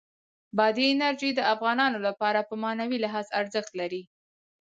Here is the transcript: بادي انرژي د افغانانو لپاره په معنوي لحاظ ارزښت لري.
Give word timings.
بادي 0.57 0.85
انرژي 0.93 1.31
د 1.35 1.39
افغانانو 1.53 1.97
لپاره 2.07 2.39
په 2.49 2.55
معنوي 2.63 2.97
لحاظ 3.05 3.27
ارزښت 3.39 3.71
لري. 3.79 4.01